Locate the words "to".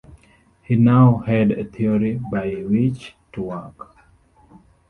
3.33-3.43